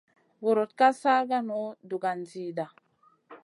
Vurutn 0.45 0.73
ka 0.81 0.87
sarkanu 1.01 1.59
dugan 1.93 2.27
zida. 2.33 2.69